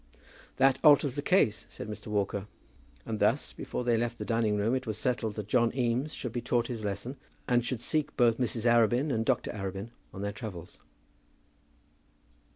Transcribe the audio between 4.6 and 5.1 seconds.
it was